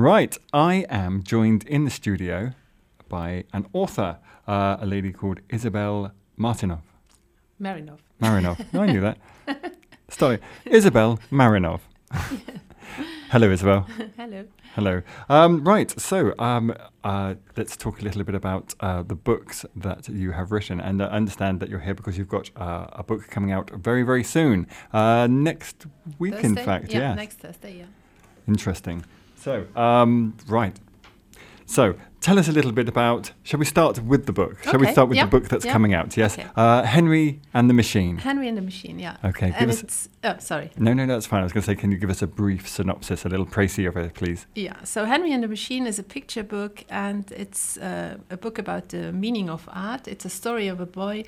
Right, 0.00 0.34
I 0.54 0.86
am 0.88 1.22
joined 1.22 1.64
in 1.64 1.84
the 1.84 1.90
studio 1.90 2.52
by 3.10 3.44
an 3.52 3.66
author, 3.74 4.16
uh, 4.48 4.78
a 4.80 4.86
lady 4.86 5.12
called 5.12 5.40
Isabelle 5.50 6.12
Martinov. 6.38 6.80
Marinov. 7.60 7.98
Marinov. 8.18 8.64
I 8.80 8.86
knew 8.86 9.02
that. 9.02 9.18
Sorry, 10.08 10.38
Isabelle 10.64 11.20
Marinov. 11.30 11.80
Hello, 13.30 13.50
Isabelle. 13.50 13.86
Hello. 14.16 14.46
Hello. 14.74 15.02
Um, 15.28 15.64
right, 15.64 15.90
so 16.00 16.32
um, 16.38 16.74
uh, 17.04 17.34
let's 17.58 17.76
talk 17.76 18.00
a 18.00 18.02
little 18.02 18.24
bit 18.24 18.34
about 18.34 18.74
uh, 18.80 19.02
the 19.02 19.14
books 19.14 19.66
that 19.76 20.08
you 20.08 20.30
have 20.30 20.50
written. 20.50 20.80
And 20.80 21.02
I 21.02 21.08
understand 21.08 21.60
that 21.60 21.68
you're 21.68 21.80
here 21.80 21.94
because 21.94 22.16
you've 22.16 22.26
got 22.26 22.48
uh, 22.56 22.86
a 22.92 23.02
book 23.02 23.28
coming 23.28 23.52
out 23.52 23.68
very, 23.68 24.02
very 24.02 24.24
soon. 24.24 24.66
Uh, 24.94 25.26
next 25.30 25.84
week, 26.18 26.42
in 26.42 26.56
fact. 26.56 26.90
Yeah, 26.90 27.00
yes. 27.00 27.16
next 27.16 27.38
Thursday, 27.40 27.80
yeah. 27.80 27.84
Interesting. 28.48 29.04
So, 29.40 29.66
um, 29.74 30.36
right. 30.46 30.78
So, 31.64 31.94
tell 32.20 32.38
us 32.38 32.46
a 32.46 32.52
little 32.52 32.72
bit 32.72 32.88
about. 32.88 33.32
Shall 33.42 33.58
we 33.58 33.64
start 33.64 33.98
with 34.02 34.26
the 34.26 34.34
book? 34.34 34.62
Shall 34.64 34.78
we 34.78 34.92
start 34.92 35.08
with 35.08 35.16
yeah, 35.16 35.24
the 35.24 35.30
book 35.30 35.48
that's 35.48 35.64
yeah. 35.64 35.72
coming 35.72 35.94
out? 35.94 36.14
Yes. 36.14 36.38
Okay. 36.38 36.46
Uh, 36.56 36.82
Henri 36.82 37.40
and 37.54 37.70
the 37.70 37.72
Machine. 37.72 38.18
Henri 38.18 38.48
and 38.48 38.58
the 38.58 38.62
Machine, 38.62 38.98
yeah. 38.98 39.16
Okay, 39.24 39.54
And 39.56 39.70
it's, 39.70 40.10
oh, 40.24 40.36
sorry. 40.40 40.70
No, 40.76 40.92
no, 40.92 41.06
no, 41.06 41.14
that's 41.14 41.26
fine. 41.26 41.40
I 41.40 41.44
was 41.44 41.52
going 41.54 41.62
to 41.62 41.66
say, 41.66 41.74
can 41.74 41.90
you 41.90 41.96
give 41.96 42.10
us 42.10 42.20
a 42.20 42.26
brief 42.26 42.68
synopsis, 42.68 43.24
a 43.24 43.30
little 43.30 43.46
précis 43.46 43.88
of 43.88 43.96
it, 43.96 44.12
please? 44.12 44.46
Yeah, 44.54 44.84
so 44.84 45.06
Henri 45.06 45.32
and 45.32 45.42
the 45.42 45.48
Machine 45.48 45.86
is 45.86 45.98
a 45.98 46.02
picture 46.02 46.42
book, 46.42 46.84
and 46.90 47.32
it's 47.32 47.78
uh, 47.78 48.18
a 48.28 48.36
book 48.36 48.58
about 48.58 48.90
the 48.90 49.10
meaning 49.10 49.48
of 49.48 49.66
art. 49.72 50.06
It's 50.06 50.26
a 50.26 50.30
story 50.30 50.68
of 50.68 50.80
a 50.80 50.86
boy 50.86 51.24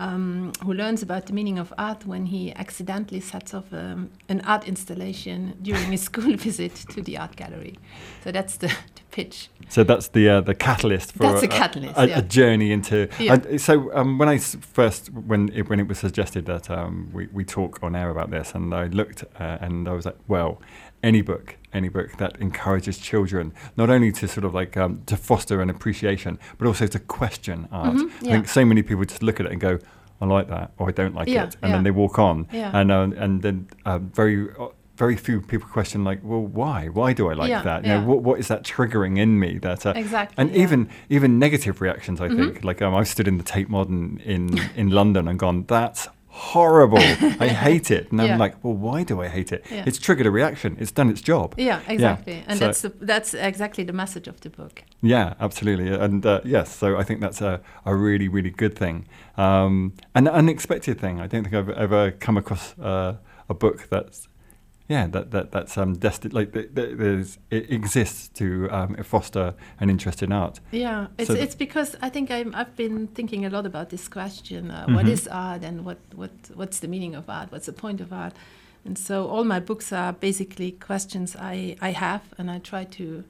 um, 0.00 0.52
who 0.64 0.72
learns 0.72 1.02
about 1.02 1.26
the 1.26 1.34
meaning 1.34 1.58
of 1.58 1.72
art 1.76 2.06
when 2.06 2.26
he 2.26 2.52
accidentally 2.54 3.20
sets 3.20 3.52
off 3.52 3.70
um, 3.72 4.10
an 4.30 4.40
art 4.46 4.66
installation 4.66 5.54
during 5.60 5.92
his 5.92 6.02
school 6.10 6.36
visit 6.36 6.74
to 6.74 7.02
the 7.02 7.18
art 7.18 7.36
gallery. 7.36 7.78
So 8.24 8.32
that's 8.32 8.56
the, 8.56 8.68
the 8.94 9.02
pitch. 9.10 9.50
So 9.68 9.84
that's 9.84 10.08
the 10.08 10.28
uh, 10.28 10.40
the 10.40 10.54
catalyst 10.54 11.12
for 11.12 11.18
That's 11.18 11.42
a, 11.42 11.46
the 11.46 11.48
catalyst, 11.48 11.94
a, 11.96 12.08
yeah. 12.08 12.18
a 12.18 12.22
journey 12.22 12.72
into. 12.72 13.08
Yeah. 13.18 13.58
so 13.58 13.94
um, 13.94 14.20
I 14.22 14.38
first 14.38 15.12
when 15.12 15.50
it, 15.52 15.68
when 15.68 15.78
it 15.78 15.86
was 15.86 15.98
suggested 15.98 16.46
that 16.46 16.70
um, 16.70 17.10
we 17.12 17.28
we 17.32 17.44
talk 17.44 17.82
on 17.82 17.94
air 17.94 18.08
about 18.08 18.30
this, 18.30 18.54
and 18.54 18.74
I 18.74 18.86
looked 18.86 19.24
uh, 19.38 19.58
and 19.60 19.86
I 19.86 19.92
was 19.92 20.06
like, 20.06 20.16
well, 20.28 20.60
any 21.02 21.22
book, 21.22 21.56
any 21.72 21.88
book 21.88 22.16
that 22.18 22.36
encourages 22.40 22.98
children 22.98 23.52
not 23.76 23.90
only 23.90 24.12
to 24.12 24.28
sort 24.28 24.44
of 24.44 24.54
like 24.54 24.76
um, 24.76 25.02
to 25.06 25.16
foster 25.16 25.60
an 25.60 25.70
appreciation, 25.70 26.38
but 26.58 26.66
also 26.66 26.86
to 26.86 26.98
question 26.98 27.68
art. 27.70 27.96
Mhm, 27.96 28.28
I 28.28 28.32
think 28.32 28.48
so 28.48 28.64
many 28.64 28.82
people 28.82 29.04
just 29.04 29.22
look 29.22 29.40
at 29.40 29.46
it 29.46 29.52
and 29.52 29.60
go. 29.60 29.78
I 30.20 30.26
like 30.26 30.48
that, 30.48 30.72
or 30.78 30.88
I 30.88 30.92
don't 30.92 31.14
like 31.14 31.28
Yeah, 31.28 31.44
it, 31.44 31.56
and 31.62 31.72
then 31.72 31.82
they 31.82 31.90
walk 31.90 32.18
on, 32.18 32.46
Yeah. 32.52 32.70
and 32.78 32.92
uh, 32.92 33.08
and 33.16 33.42
then 33.42 33.68
uh, 33.86 33.98
very 33.98 34.48
uh, 34.58 34.68
very 34.96 35.16
few 35.16 35.40
people 35.40 35.66
question 35.68 36.04
like, 36.04 36.20
well, 36.22 36.42
why? 36.42 36.88
Why 36.88 37.14
do 37.14 37.30
I 37.30 37.32
like 37.32 37.48
Yeah, 37.48 37.62
that? 37.62 37.84
You 37.84 37.92
know, 37.94 38.04
what 38.04 38.22
what 38.22 38.38
is 38.38 38.48
that 38.48 38.62
triggering 38.64 39.18
in 39.18 39.38
me? 39.40 39.58
That 39.58 39.86
uh, 39.86 39.94
Exactly. 39.96 40.34
and 40.36 40.50
yeah. 40.50 40.56
Mm-hmm. 40.56 40.62
even 40.62 40.88
even 41.08 41.38
negative 41.38 41.80
reactions. 41.80 42.20
I 42.20 42.28
think 42.28 42.62
like 42.64 42.82
um, 42.82 42.94
I've 42.94 43.08
stood 43.08 43.26
in 43.26 43.38
the 43.38 43.44
Tate 43.44 43.70
Modern 43.70 44.20
in 44.24 44.58
in 44.76 44.90
London 44.90 45.26
and 45.28 45.38
gone, 45.38 45.64
that's 45.66 46.08
horrible. 46.32 46.98
I 46.98 47.48
hate 47.66 47.90
it. 47.90 48.10
And 48.10 48.20
Yeah. 48.20 48.32
I'm 48.32 48.38
like, 48.38 48.62
well, 48.64 48.74
why 48.74 49.02
do 49.02 49.20
I 49.20 49.28
hate 49.28 49.52
it? 49.52 49.64
Yeah. 49.70 49.84
It's 49.86 49.98
triggered 49.98 50.26
a 50.26 50.30
reaction. 50.30 50.76
It's 50.80 50.92
done 50.92 51.10
its 51.10 51.20
job. 51.20 51.54
Yeah, 51.58 51.80
exactly. 51.88 52.42
And 52.46 52.58
so- 52.58 52.66
that's 52.66 52.80
the, 52.82 52.88
that's 53.00 53.34
exactly 53.34 53.84
the 53.84 53.92
message 53.92 54.28
of 54.28 54.40
the 54.40 54.50
book. 54.50 54.84
Yeah, 55.02 55.34
absolutely. 55.40 55.88
And 55.88 56.24
uh, 56.24 56.40
yes, 56.44 56.74
so 56.74 56.96
I 56.96 57.02
think 57.04 57.20
that's 57.20 57.40
a, 57.40 57.60
a 57.84 57.94
really, 57.94 58.28
really 58.28 58.50
good 58.50 58.76
thing. 58.78 59.06
Um, 59.36 59.92
an 60.14 60.28
unexpected 60.28 61.00
thing. 61.00 61.20
I 61.20 61.26
don't 61.26 61.42
think 61.44 61.54
I've 61.54 61.70
ever 61.70 62.10
come 62.12 62.36
across 62.36 62.78
uh, 62.78 63.16
a 63.48 63.54
book 63.54 63.88
that's, 63.90 64.28
yeah, 64.90 65.06
that, 65.06 65.30
that 65.30 65.52
that's 65.52 65.78
um, 65.78 65.94
destined, 65.94 66.34
like, 66.34 66.50
there's, 66.74 67.38
it 67.50 67.70
exists 67.70 68.28
to 68.34 68.68
um, 68.70 68.96
foster 69.04 69.54
an 69.78 69.88
interest 69.88 70.20
in 70.20 70.32
art. 70.32 70.58
Yeah, 70.72 71.06
it's 71.16 71.28
So 71.28 71.34
it's 71.34 71.54
because 71.54 71.96
I 72.02 72.10
think 72.10 72.30
I'm, 72.30 72.52
I've 72.56 72.74
been 72.74 73.06
thinking 73.06 73.46
a 73.46 73.50
lot 73.50 73.66
about 73.66 73.90
this 73.90 74.08
question: 74.08 74.70
uh, 74.70 74.86
what 74.88 75.06
Mhm. 75.06 75.12
is 75.12 75.28
art, 75.28 75.62
and 75.62 75.84
what 75.84 75.98
what 76.16 76.32
what's 76.54 76.80
the 76.80 76.88
meaning 76.88 77.14
of 77.14 77.28
art? 77.28 77.52
What's 77.52 77.66
the 77.66 77.72
point 77.72 78.00
of 78.00 78.12
art? 78.12 78.34
And 78.84 78.98
so 78.98 79.28
all 79.28 79.44
my 79.44 79.60
books 79.60 79.92
are 79.92 80.12
basically 80.12 80.72
questions 80.72 81.36
I 81.36 81.76
I 81.80 81.92
have, 81.92 82.22
and 82.38 82.50
I 82.50 82.58
try 82.58 82.84
to 82.98 83.22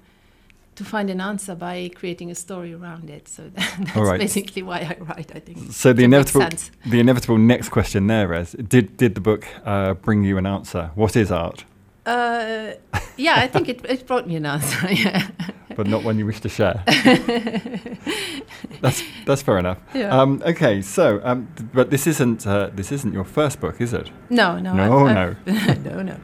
to 0.80 0.84
find 0.84 1.10
an 1.10 1.20
answer 1.20 1.54
by 1.54 1.90
creating 1.94 2.30
a 2.30 2.34
story 2.34 2.72
around 2.72 3.10
it. 3.10 3.28
So 3.28 3.50
that's 3.54 3.96
right. 3.96 4.18
basically 4.18 4.62
why 4.62 4.78
I 4.78 4.96
write. 5.04 5.30
I 5.34 5.40
think. 5.40 5.72
So 5.72 5.92
the 5.92 6.04
inevitable, 6.04 6.48
the 6.86 7.00
inevitable 7.00 7.38
next 7.38 7.68
question 7.68 8.06
there 8.06 8.32
is: 8.32 8.52
Did 8.52 8.96
did 8.96 9.14
the 9.14 9.20
book 9.20 9.46
uh, 9.66 9.94
bring 9.94 10.24
you 10.24 10.38
an 10.38 10.46
answer? 10.46 10.90
What 10.94 11.16
is 11.16 11.30
art? 11.30 11.64
Uh, 12.06 12.72
yeah, 13.18 13.34
I 13.36 13.46
think 13.46 13.68
it, 13.68 13.84
it 13.84 14.06
brought 14.06 14.26
me 14.26 14.36
an 14.36 14.46
answer. 14.46 14.88
Yeah. 15.04 15.28
But 15.76 15.86
not 15.86 16.02
one 16.04 16.18
you 16.18 16.26
wish 16.26 16.40
to 16.40 16.48
share. 16.48 16.82
that's 18.80 19.02
that's 19.26 19.42
fair 19.42 19.58
enough. 19.58 19.78
Yeah. 19.94 20.10
Um, 20.20 20.42
okay, 20.44 20.82
so 20.82 21.20
um, 21.24 21.48
th- 21.56 21.68
but 21.72 21.90
this 21.90 22.06
isn't 22.06 22.46
uh, 22.46 22.70
this 22.74 22.92
isn't 22.92 23.12
your 23.12 23.24
first 23.24 23.60
book, 23.60 23.80
is 23.80 23.92
it? 23.92 24.10
No, 24.30 24.58
no, 24.58 24.74
No, 24.74 25.06
I've, 25.06 25.36
I've 25.46 25.84
no, 25.84 26.02
no. 26.02 26.16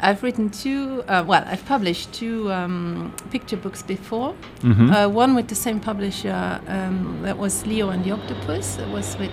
I've 0.00 0.22
written 0.22 0.50
two. 0.50 1.02
Uh, 1.08 1.24
well, 1.26 1.44
I've 1.46 1.64
published 1.66 2.12
two 2.12 2.50
um, 2.52 3.12
picture 3.30 3.56
books 3.56 3.82
before. 3.82 4.34
Mhm. 4.60 4.90
Uh, 4.90 5.08
one 5.10 5.34
with 5.34 5.48
the 5.48 5.54
same 5.54 5.80
publisher 5.80 6.60
um, 6.68 7.20
that 7.22 7.36
was 7.38 7.66
Leo 7.66 7.90
and 7.90 8.04
the 8.04 8.12
Octopus. 8.12 8.78
It 8.78 8.88
was 8.88 9.16
with 9.18 9.30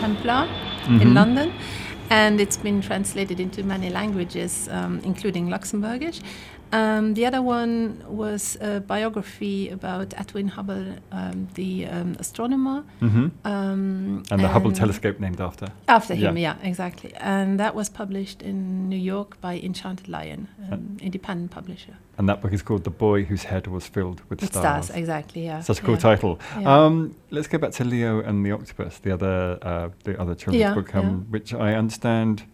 Templar 0.00 0.48
Mhm. 0.86 1.00
in 1.02 1.14
London, 1.14 1.52
and 2.10 2.40
it's 2.40 2.56
been 2.56 2.80
translated 2.80 3.40
into 3.40 3.62
many 3.64 3.90
languages, 3.90 4.68
um, 4.70 5.00
including 5.04 5.48
Luxembourgish. 5.48 6.20
Um, 6.72 7.14
the 7.14 7.26
other 7.26 7.40
one 7.42 8.02
was 8.08 8.56
a 8.60 8.80
biography 8.80 9.68
about 9.70 10.14
Edwin 10.16 10.48
Hubble, 10.48 10.96
um, 11.12 11.48
the 11.54 11.86
um, 11.86 12.16
astronomer. 12.18 12.84
Mhm. 13.00 13.30
Um, 13.44 14.22
And 14.30 14.40
the 14.42 14.48
Hubble 14.48 14.72
telescope 14.72 15.20
named 15.20 15.40
after. 15.40 15.68
after 15.88 16.14
him, 16.14 16.36
Yeah. 16.36 16.56
yeah. 16.60 16.68
exactly. 16.68 17.12
And 17.20 17.58
that 17.60 17.74
was 17.74 17.88
published 17.88 18.42
in 18.42 18.88
New 18.88 18.98
York 18.98 19.40
by 19.40 19.58
Enchanted 19.58 20.08
Lion, 20.08 20.48
an 20.70 20.98
independent 21.00 21.50
publisher. 21.50 21.94
And 22.18 22.28
that 22.28 22.40
book 22.40 22.52
is 22.52 22.62
called 22.62 22.84
The 22.84 22.90
Boy 22.90 23.24
Whose 23.24 23.44
Head 23.44 23.66
Was 23.66 23.86
Filled 23.86 24.20
with, 24.28 24.40
With 24.40 24.50
Stars. 24.50 24.86
stars, 24.86 24.98
exactly, 24.98 25.44
yeah. 25.44 25.60
Such 25.60 25.78
a 25.80 25.82
cool 25.82 25.94
yeah. 25.94 26.00
title. 26.00 26.38
Yeah. 26.58 26.84
Um, 26.84 27.14
let's 27.30 27.46
go 27.46 27.58
back 27.58 27.72
to 27.72 27.84
Leo 27.84 28.20
and 28.22 28.44
the 28.44 28.52
Octopus, 28.52 28.98
the 28.98 29.12
other 29.12 29.58
uh, 29.62 29.88
the 30.04 30.18
other 30.20 30.34
children's 30.34 30.74
book, 30.74 30.94
um, 30.94 31.26
which 31.30 31.52
I 31.52 31.74
understand 31.74 32.44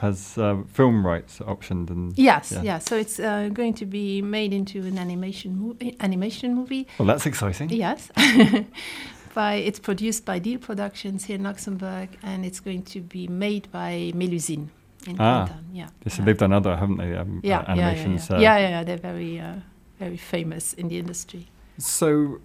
has 0.00 0.36
uh, 0.38 0.56
film 0.72 1.06
rights 1.06 1.38
optioned 1.40 1.90
and 1.90 2.12
Yes, 2.18 2.52
Yeah. 2.52 2.62
yeah. 2.62 2.78
So 2.78 2.96
it's 2.96 3.18
uh, 3.20 3.48
going 3.52 3.74
to 3.74 3.86
be 3.86 4.22
made 4.22 4.52
into 4.52 4.78
an 4.86 4.98
animation 4.98 5.56
movie. 5.56 5.96
Animation 6.00 6.54
movie, 6.54 6.86
well, 6.98 7.06
that's 7.06 7.26
exciting. 7.26 7.68
yes. 7.70 8.10
by 9.34 9.54
it's 9.54 9.78
produced 9.78 10.24
by 10.24 10.38
Deal 10.38 10.58
Productions 10.58 11.24
here 11.24 11.36
in 11.36 11.44
Luxembourg, 11.44 12.08
and 12.22 12.44
it's 12.44 12.60
going 12.60 12.82
to 12.82 13.00
be 13.00 13.28
made 13.28 13.70
by 13.70 14.12
Melusine 14.14 14.68
in 15.06 15.16
Ah. 15.20 15.46
Canton. 15.46 15.64
Yeah. 15.72 15.88
Yes, 16.04 16.18
yeah. 16.18 16.24
they've 16.24 16.38
done 16.38 16.52
other, 16.52 16.76
haven't 16.76 16.96
they? 16.98 17.14
Um, 17.16 17.40
yeah, 17.44 17.58
uh, 17.60 17.62
yeah, 17.62 17.74
yeah, 17.76 17.86
animations. 17.88 18.28
Yeah, 18.30 18.36
uh, 18.36 18.40
yeah, 18.40 18.58
yeah, 18.58 18.68
yeah. 18.70 18.84
They're 18.84 18.96
very, 19.12 19.38
uh, 19.40 19.54
very 19.98 20.16
famous 20.16 20.72
in 20.74 20.88
the 20.88 20.98
industry. 20.98 21.46
So, 21.78 22.40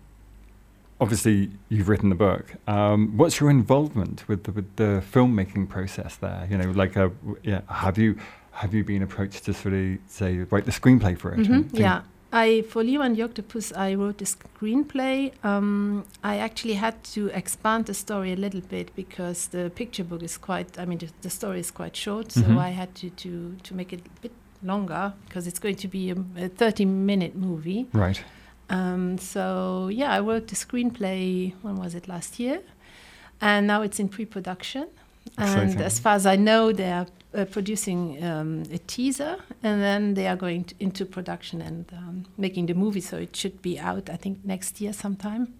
obviously, 0.99 1.51
you've 1.69 1.89
written 1.89 2.09
the 2.09 2.15
book. 2.15 2.55
Um, 2.67 3.17
what's 3.17 3.39
your 3.39 3.49
involvement 3.49 4.27
with 4.27 4.43
the, 4.45 4.51
with 4.51 4.75
the 4.75 5.03
filmmaking 5.13 5.69
process 5.69 6.15
there? 6.17 6.47
You 6.49 6.57
know, 6.57 6.71
like, 6.71 6.95
uh, 6.97 7.09
w- 7.25 7.39
yeah, 7.43 7.61
have 7.69 7.97
you 7.97 8.17
have 8.51 8.73
you 8.73 8.83
been 8.85 9.01
approached 9.03 9.43
to 9.45 9.53
sort 9.53 9.73
of 9.73 9.97
say 10.07 10.37
write 10.51 10.65
the 10.65 10.71
screenplay 10.71 11.17
for 11.17 11.33
it? 11.33 11.39
Mhm, 11.39 11.69
yeah. 11.73 12.01
I 12.31 12.63
for 12.63 12.83
Leo 12.83 13.01
and 13.01 13.15
the 13.15 13.23
Octopus, 13.23 13.71
I 13.73 13.95
wrote 13.95 14.17
the 14.17 14.25
screenplay. 14.25 15.31
Um, 15.43 16.05
I 16.23 16.37
actually 16.37 16.73
had 16.75 17.01
to 17.15 17.27
expand 17.27 17.85
the 17.85 17.93
story 17.93 18.33
a 18.33 18.35
little 18.35 18.61
bit 18.61 18.95
because 18.95 19.47
the 19.47 19.69
picture 19.75 20.03
book 20.03 20.23
is 20.23 20.37
quite. 20.37 20.77
I 20.79 20.85
mean, 20.85 20.97
the, 20.99 21.07
the 21.21 21.29
story 21.29 21.59
is 21.59 21.71
quite 21.71 21.95
short, 21.95 22.31
so 22.31 22.41
Mhm. 22.41 22.57
I 22.57 22.69
had 22.71 22.93
to, 22.95 23.09
to 23.09 23.55
to 23.63 23.73
make 23.75 23.93
it 23.93 23.99
a 23.99 24.21
bit 24.21 24.31
longer 24.63 25.13
because 25.27 25.47
it's 25.47 25.59
going 25.59 25.75
to 25.75 25.87
be 25.87 26.09
a, 26.11 26.15
a 26.45 26.49
30-minute 26.49 27.35
movie. 27.35 27.85
Right. 27.93 28.21
Um, 28.69 29.17
so 29.17 29.89
yeah, 29.91 30.11
I 30.11 30.19
wrote 30.19 30.47
the 30.47 30.55
screenplay. 30.55 31.53
When 31.61 31.75
was 31.75 31.95
it? 31.95 32.07
Last 32.07 32.39
year, 32.39 32.61
and 33.41 33.67
now 33.67 33.81
it's 33.81 33.99
in 33.99 34.09
pre-production. 34.09 34.87
Exciting. 35.37 35.71
And 35.71 35.81
as 35.81 35.99
far 35.99 36.13
as 36.15 36.25
I 36.25 36.35
know, 36.35 36.71
they 36.71 36.91
are 36.91 37.07
uh, 37.33 37.45
producing 37.45 38.23
um, 38.23 38.63
a 38.71 38.77
teaser, 38.77 39.37
and 39.63 39.81
then 39.81 40.13
they 40.13 40.27
are 40.27 40.35
going 40.35 40.65
to, 40.65 40.75
into 40.79 41.05
production 41.05 41.61
and 41.61 41.85
um, 41.93 42.25
making 42.37 42.67
the 42.67 42.73
movie. 42.73 43.01
So 43.01 43.17
it 43.17 43.35
should 43.35 43.61
be 43.61 43.79
out, 43.79 44.09
I 44.09 44.15
think, 44.17 44.45
next 44.45 44.79
year 44.81 44.93
sometime. 44.93 45.53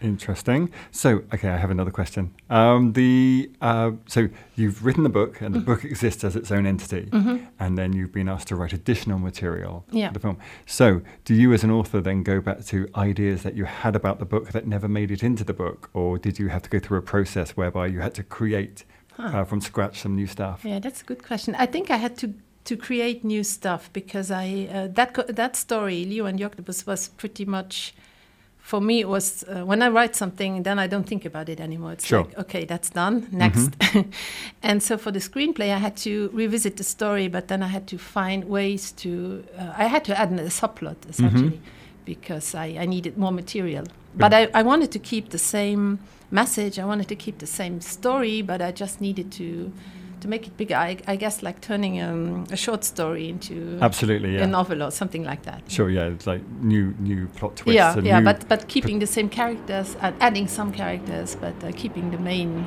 Interesting. 0.00 0.70
So, 0.92 1.22
okay, 1.34 1.48
I 1.48 1.56
have 1.56 1.70
another 1.70 1.90
question. 1.90 2.32
Um, 2.50 2.92
the 2.92 3.50
uh, 3.60 3.92
so 4.06 4.28
you've 4.54 4.84
written 4.84 5.02
the 5.02 5.08
book, 5.08 5.40
and 5.40 5.54
the 5.54 5.58
Mhm. 5.58 5.64
book 5.64 5.84
exists 5.84 6.22
as 6.24 6.36
its 6.36 6.52
own 6.52 6.66
entity, 6.66 7.08
Mhm. 7.10 7.46
and 7.58 7.76
then 7.76 7.92
you've 7.92 8.12
been 8.12 8.28
asked 8.28 8.48
to 8.48 8.56
write 8.56 8.72
additional 8.72 9.18
material 9.18 9.84
Yeah. 9.90 10.08
for 10.08 10.14
the 10.14 10.20
film. 10.20 10.36
So, 10.66 11.00
do 11.24 11.34
you, 11.34 11.52
as 11.52 11.64
an 11.64 11.70
author, 11.72 12.00
then 12.00 12.22
go 12.22 12.40
back 12.40 12.64
to 12.66 12.88
ideas 12.96 13.42
that 13.42 13.54
you 13.56 13.64
had 13.64 13.96
about 13.96 14.18
the 14.20 14.24
book 14.24 14.52
that 14.52 14.66
never 14.66 14.86
made 14.88 15.10
it 15.10 15.22
into 15.22 15.42
the 15.44 15.52
book, 15.54 15.90
or 15.92 16.16
did 16.18 16.38
you 16.38 16.48
have 16.48 16.62
to 16.62 16.70
go 16.70 16.78
through 16.78 16.98
a 16.98 17.02
process 17.02 17.56
whereby 17.56 17.86
you 17.88 18.00
had 18.00 18.14
to 18.14 18.22
create 18.22 18.84
Huh. 19.16 19.38
uh, 19.38 19.44
from 19.44 19.60
scratch 19.60 20.00
some 20.00 20.14
new 20.14 20.26
stuff? 20.28 20.64
Yeah, 20.64 20.78
that's 20.78 21.02
a 21.02 21.04
good 21.04 21.24
question. 21.26 21.56
I 21.58 21.66
think 21.66 21.90
I 21.90 21.96
had 21.96 22.16
to 22.18 22.34
to 22.64 22.76
create 22.76 23.24
new 23.24 23.42
stuff 23.42 23.90
because 23.94 24.30
I 24.30 24.68
uh, 24.70 24.88
that 24.92 25.14
co- 25.14 25.22
that 25.32 25.56
story 25.56 26.04
Leo 26.04 26.26
and 26.26 26.38
the 26.38 26.44
Octopus 26.44 26.86
was 26.86 27.08
pretty 27.08 27.46
much 27.46 27.94
for 28.68 28.82
me 28.82 29.00
it 29.00 29.08
was 29.08 29.44
uh, 29.44 29.64
when 29.64 29.80
I 29.80 29.88
write 29.88 30.14
something 30.14 30.62
then 30.62 30.78
I 30.78 30.86
don't 30.86 31.06
think 31.06 31.24
about 31.24 31.48
it 31.48 31.58
anymore. 31.58 31.92
It's 31.92 32.06
Sure. 32.06 32.24
like 32.24 32.38
okay 32.38 32.64
that's 32.66 32.90
done 32.90 33.26
next. 33.32 33.70
and 34.62 34.82
so 34.82 34.98
for 34.98 35.10
the 35.10 35.20
screenplay 35.20 35.68
I 35.78 35.78
had 35.78 35.96
to 36.08 36.12
revisit 36.34 36.76
the 36.76 36.84
story, 36.84 37.28
but 37.28 37.48
then 37.48 37.62
I 37.62 37.68
had 37.68 37.86
to 37.86 37.96
find 37.98 38.44
ways 38.44 38.92
to 39.02 39.10
uh, 39.58 39.82
I 39.84 39.86
had 39.94 40.04
to 40.04 40.12
add 40.22 40.32
a 40.32 40.50
subplot 40.50 40.96
essentially 41.08 41.60
because 42.04 42.54
I, 42.54 42.66
I 42.82 42.86
needed 42.86 43.16
more 43.16 43.32
material. 43.32 43.84
But 44.14 44.32
I, 44.34 44.48
I 44.60 44.62
wanted 44.62 44.90
to 44.92 44.98
keep 44.98 45.30
the 45.30 45.38
same 45.38 45.98
message. 46.30 46.78
I 46.78 46.84
wanted 46.84 47.08
to 47.08 47.16
keep 47.16 47.38
the 47.38 47.46
same 47.46 47.80
story, 47.80 48.42
but 48.42 48.60
I 48.60 48.72
just 48.72 49.00
needed 49.00 49.32
to 49.32 49.72
to 50.20 50.28
make 50.28 50.46
it 50.46 50.56
bigger. 50.56 50.76
I, 50.76 50.96
I 51.06 51.16
guess 51.16 51.42
like 51.42 51.60
turning 51.60 52.00
um, 52.02 52.44
a 52.50 52.56
short 52.56 52.84
story 52.84 53.28
into 53.28 53.78
Absolutely, 53.80 54.36
a 54.36 54.46
novel 54.46 54.82
or 54.82 54.90
something 54.90 55.24
like 55.24 55.42
that. 55.44 55.62
Sure, 55.68 55.90
yeah. 55.90 56.06
It's 56.14 56.26
like 56.26 56.42
new 56.60 56.94
new 56.98 57.26
plot 57.28 57.56
twists. 57.56 57.76
Yeah, 57.76 57.96
and 57.96 58.06
yeah, 58.06 58.20
but 58.20 58.48
but 58.48 58.68
keeping 58.68 58.98
the 59.00 59.06
same 59.06 59.28
characters, 59.28 59.96
and 60.00 60.14
adding 60.20 60.48
some 60.48 60.72
characters, 60.72 61.36
but 61.36 61.54
uh, 61.64 61.72
keeping 61.76 62.10
the 62.10 62.18
main 62.18 62.66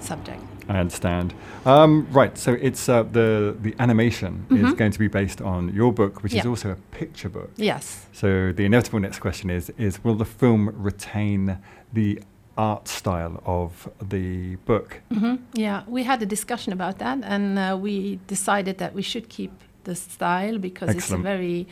subject. 0.00 0.42
I 0.68 0.78
understand. 0.80 1.32
Um, 1.64 2.08
right, 2.10 2.36
so 2.36 2.52
it's 2.60 2.88
uh, 2.88 3.04
the 3.12 3.54
the 3.62 3.74
animation 3.78 4.46
is 4.50 4.56
Mhm. 4.56 4.76
going 4.76 4.92
to 4.92 4.98
be 4.98 5.08
based 5.08 5.40
on 5.40 5.72
your 5.74 5.92
book, 5.92 6.22
which 6.22 6.34
is 6.34 6.44
also 6.46 6.70
a 6.70 6.76
picture 6.98 7.28
book. 7.30 7.50
Yes. 7.56 8.06
So 8.12 8.52
the 8.52 8.64
inevitable 8.64 9.00
next 9.00 9.20
question 9.20 9.50
is: 9.50 9.70
is 9.78 10.02
will 10.04 10.16
the 10.16 10.24
film 10.24 10.70
retain 10.76 11.58
the 11.92 12.18
art 12.56 12.88
style 12.88 13.42
of 13.44 13.88
the 14.08 14.56
book? 14.66 15.00
hmm 15.12 15.36
Yeah, 15.54 15.82
we 15.86 16.04
had 16.04 16.22
a 16.22 16.26
discussion 16.26 16.72
about 16.72 16.98
that, 16.98 17.18
and 17.22 17.58
uh, 17.58 17.76
we 17.80 18.18
decided 18.26 18.78
that 18.78 18.94
we 18.94 19.02
should 19.02 19.28
keep 19.28 19.52
the 19.84 19.94
style 19.94 20.58
because 20.58 20.88
Excellent. 20.88 21.20
it's 21.26 21.28
a 21.28 21.36
very 21.36 21.66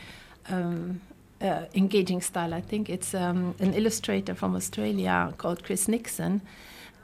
um, 0.49 1.01
uh, 1.41 1.65
engaging 1.75 2.21
style. 2.21 2.55
I 2.55 2.61
think 2.61 2.89
it's 2.89 3.15
um, 3.15 3.55
an 3.61 3.75
illustrator 3.75 4.35
from 4.35 4.55
Australia 4.55 5.33
called 5.37 5.65
Chris 5.65 5.89
Nixon, 5.89 6.41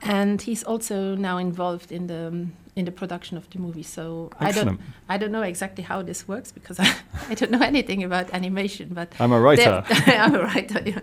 and 0.03 0.43
he's 0.43 0.63
also 0.65 1.15
now 1.17 1.39
involved 1.39 1.93
in 1.93 2.07
the 2.07 2.29
um, 2.29 2.53
in 2.81 2.85
the 2.87 2.93
production 3.03 3.37
of 3.37 3.45
the 3.51 3.59
movie. 3.59 3.83
So 3.97 4.31
I 4.41 4.51
don't 4.53 4.81
I 5.09 5.19
don't 5.21 5.33
know 5.37 5.43
exactly 5.55 5.85
how 5.91 6.03
this 6.03 6.21
works 6.33 6.51
because 6.59 6.81
I, 6.81 6.89
I 7.31 7.35
don't 7.39 7.51
know 7.55 7.65
anything 7.73 8.03
about 8.05 8.27
animation, 8.33 8.87
but 8.95 9.09
I'm 9.21 9.33
a 9.33 9.41
writer. 9.41 9.85
I'm 10.25 10.35
a 10.35 10.43
writer, 10.49 10.81
yeah. 10.85 11.01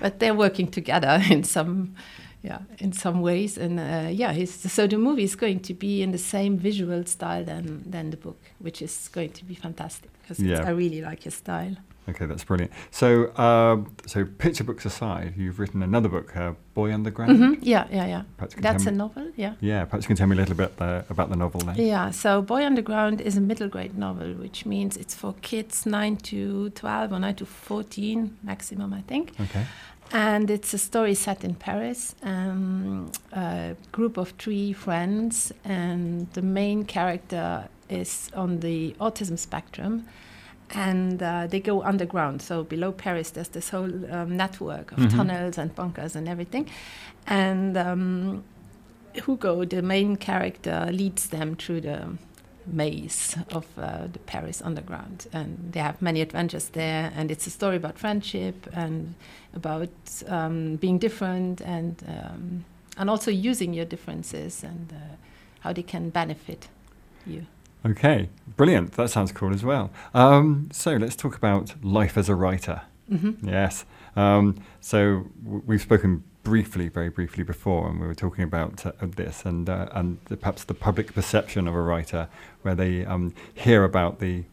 But 0.00 0.12
they're 0.18 0.34
working 0.46 0.68
together 0.78 1.14
in 1.34 1.44
some, 1.44 1.94
yeah, 2.42 2.60
in 2.78 2.92
some 2.92 3.20
ways. 3.20 3.58
And 3.58 3.78
uh, 3.78 4.08
yeah, 4.22 4.32
he's, 4.32 4.72
so 4.72 4.86
the 4.86 4.98
movie 4.98 5.24
is 5.24 5.36
going 5.36 5.60
to 5.60 5.74
be 5.74 6.02
in 6.02 6.10
the 6.12 6.18
same 6.34 6.56
visual 6.58 7.04
style 7.06 7.44
than 7.44 7.64
than 7.90 8.10
the 8.10 8.16
book, 8.16 8.40
which 8.58 8.82
is 8.82 9.08
going 9.12 9.30
to 9.32 9.44
be 9.44 9.54
fantastic 9.54 10.10
because 10.22 10.40
Yeah. 10.40 10.68
I 10.68 10.70
really 10.70 11.00
like 11.10 11.22
his 11.24 11.34
style. 11.34 11.76
Okay, 12.08 12.26
that's 12.26 12.44
brilliant. 12.44 12.72
So, 12.90 13.36
um, 13.36 13.94
so 14.06 14.24
picture 14.24 14.64
books 14.64 14.86
aside, 14.86 15.34
you've 15.36 15.58
written 15.58 15.82
another 15.82 16.08
book, 16.08 16.34
uh, 16.36 16.52
Boy 16.74 16.92
Underground. 16.94 17.38
Mhm, 17.38 17.58
Yeah, 17.60 17.86
yeah, 17.90 18.06
yeah. 18.06 18.22
You 18.40 18.46
can 18.48 18.62
That's 18.62 18.84
tell 18.84 18.92
a 18.92 18.96
novel. 18.96 19.30
Yeah. 19.36 19.54
Yeah, 19.60 19.84
perhaps 19.84 20.04
you 20.04 20.08
can 20.08 20.16
tell 20.16 20.26
me 20.26 20.34
a 20.36 20.40
little 20.40 20.54
bit 20.54 20.72
uh, 20.80 21.02
about 21.10 21.28
the 21.28 21.36
novel 21.36 21.60
then. 21.60 21.76
Yeah, 21.76 22.10
so 22.10 22.40
Boy 22.40 22.64
Underground 22.64 23.20
is 23.20 23.36
a 23.36 23.40
middle 23.40 23.68
grade 23.68 23.98
novel, 23.98 24.32
which 24.34 24.64
means 24.64 24.96
it's 24.96 25.14
for 25.14 25.34
kids 25.42 25.84
9 25.84 26.16
to 26.16 26.70
12 26.70 27.12
or 27.12 27.18
9 27.18 27.34
to 27.36 27.44
14 27.46 28.36
maximum, 28.42 28.94
I 28.94 29.02
think. 29.02 29.32
Okay. 29.40 29.64
And 30.10 30.50
it's 30.50 30.72
a 30.72 30.78
story 30.78 31.14
set 31.14 31.44
in 31.44 31.54
Paris. 31.54 32.14
Um, 32.22 33.12
a 33.32 33.76
group 33.92 34.16
of 34.16 34.30
three 34.38 34.72
friends, 34.72 35.52
and 35.64 36.32
the 36.32 36.40
main 36.40 36.84
character 36.84 37.68
is 37.90 38.30
on 38.34 38.60
the 38.60 38.94
autism 39.00 39.38
spectrum. 39.38 40.06
And 40.74 41.22
uh, 41.22 41.46
they 41.46 41.60
go 41.60 41.82
underground. 41.82 42.42
So 42.42 42.62
below 42.64 42.92
Paris, 42.92 43.30
there's 43.30 43.48
this 43.48 43.70
whole 43.70 43.90
um, 44.12 44.36
network 44.36 44.92
of 44.92 44.98
Mhm. 44.98 45.10
tunnels 45.16 45.58
and 45.58 45.74
bunkers 45.74 46.14
and 46.16 46.28
everything. 46.28 46.68
And 47.26 47.76
um, 47.76 48.44
Hugo, 49.14 49.64
the 49.64 49.82
main 49.82 50.16
character, 50.16 50.88
leads 50.92 51.28
them 51.28 51.56
through 51.56 51.80
the 51.82 51.98
maze 52.66 53.34
of 53.52 53.64
uh, 53.78 54.08
the 54.12 54.18
Paris 54.26 54.60
underground, 54.62 55.26
and 55.32 55.72
they 55.72 55.80
have 55.80 56.02
many 56.02 56.20
adventures 56.20 56.68
there. 56.68 57.10
And 57.16 57.30
it's 57.30 57.46
a 57.46 57.50
story 57.50 57.76
about 57.76 57.98
friendship 57.98 58.68
and 58.74 59.14
about 59.54 59.88
um, 60.28 60.76
being 60.76 60.98
different, 60.98 61.62
and 61.62 61.94
um, 62.06 62.64
and 62.98 63.08
also 63.10 63.30
using 63.30 63.72
your 63.74 63.86
differences 63.86 64.62
and 64.64 64.92
uh, 64.92 65.16
how 65.60 65.72
they 65.72 65.82
can 65.82 66.10
benefit 66.10 66.68
you. 67.26 67.46
Okay, 67.86 68.28
brilliant. 68.56 68.92
That 68.92 69.10
sounds 69.10 69.32
cool 69.32 69.52
as 69.54 69.64
well. 69.64 69.90
Um, 70.14 70.68
so 70.72 70.96
let's 70.96 71.16
talk 71.16 71.36
about 71.36 71.74
life 71.84 72.16
as 72.18 72.28
a 72.28 72.34
writer. 72.34 72.82
hmm 73.08 73.32
Yes. 73.42 73.84
Um, 74.16 74.56
so 74.80 75.26
w- 75.44 75.62
we've 75.66 75.80
spoken 75.82 76.24
briefly, 76.42 76.88
very 76.88 77.08
briefly 77.08 77.44
before, 77.44 77.88
and 77.88 78.00
we 78.00 78.06
were 78.06 78.14
talking 78.14 78.42
about 78.42 78.84
uh, 78.84 78.92
this 79.00 79.44
and 79.44 79.68
uh, 79.68 79.88
and 79.92 80.18
the, 80.24 80.36
perhaps 80.36 80.64
the 80.64 80.74
public 80.74 81.14
perception 81.14 81.68
of 81.68 81.74
a 81.74 81.80
writer, 81.82 82.28
where 82.62 82.74
they 82.74 83.04
um, 83.04 83.32
hear 83.54 83.84
about 83.84 84.18
the 84.18 84.44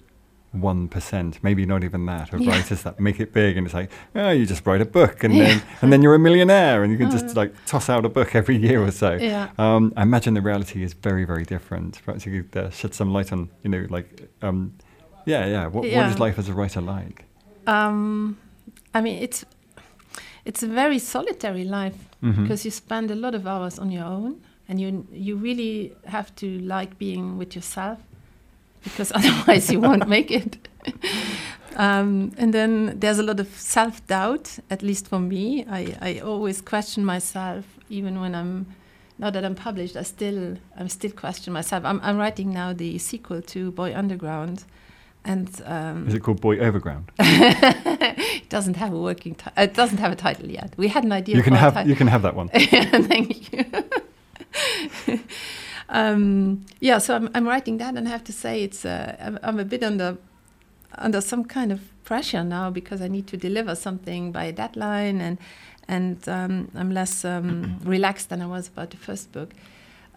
one 0.55 0.87
percent, 0.87 1.39
maybe 1.43 1.65
not 1.65 1.83
even 1.83 2.05
that, 2.05 2.33
of 2.33 2.41
Yeah. 2.41 2.51
writers 2.51 2.81
that 2.83 2.99
make 2.99 3.19
it 3.19 3.33
big, 3.33 3.57
and 3.57 3.65
it's 3.67 3.73
like, 3.73 3.91
oh, 4.15 4.31
you 4.31 4.45
just 4.45 4.65
write 4.65 4.81
a 4.81 4.85
book, 4.85 5.23
and 5.23 5.33
Yeah. 5.33 5.43
then 5.45 5.61
and 5.81 5.91
then 5.93 6.01
you're 6.01 6.15
a 6.15 6.19
millionaire, 6.19 6.83
and 6.83 6.91
you 6.91 6.97
can 6.97 7.11
just 7.11 7.29
Uh. 7.37 7.41
like 7.41 7.53
toss 7.65 7.89
out 7.89 8.05
a 8.05 8.09
book 8.09 8.35
every 8.35 8.55
year 8.57 8.81
or 8.81 8.91
so. 8.91 9.13
Yeah. 9.13 9.49
Um, 9.57 9.93
I 9.97 10.01
imagine 10.03 10.33
the 10.33 10.41
reality 10.41 10.83
is 10.83 10.93
very, 10.93 11.25
very 11.25 11.43
different. 11.45 12.01
Perhaps 12.05 12.25
you 12.25 12.43
could 12.43 12.57
uh, 12.65 12.69
shed 12.71 12.93
some 12.93 13.11
light 13.11 13.31
on, 13.31 13.49
you 13.63 13.69
know, 13.69 13.85
like, 13.89 14.07
um, 14.41 14.73
yeah, 15.25 15.45
yeah. 15.45 15.63
What, 15.67 15.83
what 15.85 16.05
is 16.11 16.19
life 16.19 16.37
as 16.39 16.49
a 16.49 16.53
writer 16.53 16.81
like? 16.81 17.25
Um, 17.67 18.37
I 18.93 19.01
mean, 19.01 19.21
it's 19.23 19.45
it's 20.45 20.61
a 20.63 20.67
very 20.67 20.99
solitary 20.99 21.63
life 21.63 21.97
Mhm. 22.21 22.43
because 22.43 22.63
you 22.65 22.71
spend 22.71 23.09
a 23.11 23.15
lot 23.15 23.33
of 23.35 23.45
hours 23.47 23.79
on 23.79 23.91
your 23.91 24.05
own, 24.05 24.35
and 24.69 24.79
you 24.79 25.07
you 25.11 25.35
really 25.35 25.93
have 26.05 26.29
to 26.35 26.45
like 26.59 26.97
being 26.99 27.37
with 27.39 27.55
yourself, 27.55 27.97
because 28.85 29.11
otherwise 29.15 29.69
you 29.69 29.81
won't 29.81 30.07
make 30.07 30.31
it. 30.31 30.57
um, 31.75 32.31
and 32.37 32.53
then 32.53 32.99
there's 32.99 33.19
a 33.19 33.23
lot 33.23 33.39
of 33.39 33.47
self 33.59 34.05
doubt, 34.07 34.59
at 34.69 34.81
least 34.81 35.07
for 35.09 35.19
me. 35.19 35.65
I, 35.69 35.97
I 36.01 36.19
always 36.19 36.61
question 36.61 37.03
myself, 37.03 37.65
even 37.89 38.21
when 38.21 38.33
I'm. 38.33 38.67
Now 39.17 39.29
that 39.29 39.45
I'm 39.45 39.55
published, 39.55 39.95
I 39.95 40.03
still 40.03 40.57
I'm 40.77 40.89
still 40.89 41.11
question 41.11 41.53
myself. 41.53 41.85
I'm, 41.85 42.01
I'm 42.03 42.17
writing 42.17 42.51
now 42.51 42.73
the 42.73 42.97
sequel 42.97 43.41
to 43.41 43.71
Boy 43.71 43.95
Underground, 43.95 44.65
and 45.23 45.49
um, 45.65 46.05
Is 46.07 46.13
it 46.13 46.19
called 46.19 46.41
Boy 46.41 46.59
Overground? 46.59 47.11
it 47.19 48.49
doesn't 48.49 48.75
have 48.75 48.93
a 48.93 48.99
working. 48.99 49.35
Ti- 49.35 49.51
it 49.55 49.73
doesn't 49.73 49.99
have 49.99 50.11
a 50.11 50.17
title 50.17 50.49
yet. 50.51 50.73
We 50.75 50.89
had 50.89 51.05
an 51.05 51.13
idea. 51.13 51.37
You 51.37 51.43
can 51.43 51.53
have 51.53 51.87
you 51.87 51.95
can 51.95 52.07
have 52.07 52.23
that 52.23 52.35
one. 52.35 52.49
Thank 53.09 53.53
you. 53.53 53.63
Um, 55.89 56.65
yeah, 56.79 56.97
so 56.99 57.15
I'm, 57.15 57.29
I'm 57.35 57.47
writing 57.47 57.77
that, 57.77 57.95
and 57.95 58.07
I 58.07 58.11
have 58.11 58.23
to 58.25 58.33
say 58.33 58.63
it's 58.63 58.85
uh, 58.85 59.15
I'm, 59.19 59.39
I'm 59.43 59.59
a 59.59 59.65
bit 59.65 59.83
under 59.83 60.17
under 60.97 61.21
some 61.21 61.43
kind 61.45 61.71
of 61.71 61.79
pressure 62.03 62.43
now 62.43 62.69
because 62.69 63.01
I 63.01 63.07
need 63.07 63.27
to 63.27 63.37
deliver 63.37 63.75
something 63.75 64.31
by 64.31 64.45
a 64.45 64.51
deadline, 64.51 65.21
and 65.21 65.37
and 65.87 66.27
um, 66.27 66.69
I'm 66.75 66.91
less 66.91 67.23
um, 67.25 67.79
relaxed 67.85 68.29
than 68.29 68.41
I 68.41 68.47
was 68.47 68.67
about 68.67 68.89
the 68.89 68.97
first 68.97 69.31
book. 69.31 69.51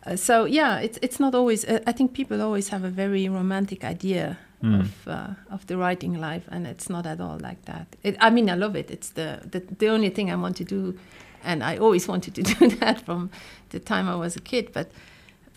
Uh, 0.06 0.16
so 0.16 0.44
yeah, 0.46 0.78
it's 0.78 0.98
it's 1.02 1.20
not 1.20 1.34
always. 1.34 1.64
Uh, 1.64 1.80
I 1.86 1.92
think 1.92 2.12
people 2.14 2.40
always 2.40 2.68
have 2.68 2.84
a 2.84 2.90
very 2.90 3.28
romantic 3.28 3.84
idea 3.84 4.38
Mm. 4.60 4.80
of 4.80 5.06
uh, 5.06 5.34
of 5.54 5.64
the 5.68 5.76
writing 5.76 6.20
life, 6.20 6.42
and 6.50 6.66
it's 6.66 6.90
not 6.90 7.06
at 7.06 7.20
all 7.20 7.38
like 7.40 7.64
that. 7.66 7.86
It, 8.02 8.16
I 8.20 8.28
mean, 8.30 8.50
I 8.50 8.54
love 8.56 8.74
it. 8.74 8.90
It's 8.90 9.10
the, 9.10 9.40
the 9.48 9.60
the 9.78 9.88
only 9.88 10.10
thing 10.10 10.32
I 10.32 10.34
want 10.34 10.56
to 10.56 10.64
do, 10.64 10.98
and 11.44 11.62
I 11.62 11.76
always 11.76 12.08
wanted 12.08 12.34
to 12.34 12.42
do 12.58 12.68
that 12.80 13.00
from 13.04 13.30
the 13.70 13.78
time 13.78 14.08
I 14.08 14.16
was 14.16 14.34
a 14.34 14.40
kid. 14.40 14.72
But 14.72 14.90